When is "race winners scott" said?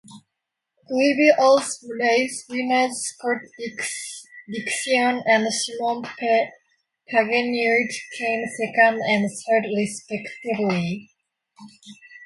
1.99-3.37